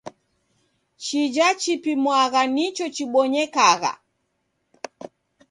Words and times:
Chija 1.03 1.47
chipimwagha 1.61 2.41
nicho 2.53 2.85
chibonyekagha. 2.95 3.93